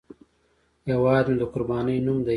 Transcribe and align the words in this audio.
هیواد 0.89 1.25
مې 1.29 1.35
د 1.41 1.43
قربانۍ 1.53 1.97
نوم 2.05 2.19
دی 2.25 2.29